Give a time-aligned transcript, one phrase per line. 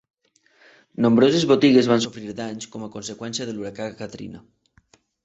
[1.05, 4.43] Nombroses botigues van sofrir danys com a conseqüència de l'huracà Katrina.